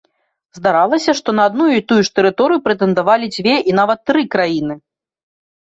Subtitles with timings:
[0.59, 4.75] Здаралася, што на адну і тую ж тэрыторыю прэтэндавалі дзве і нават тры краіны.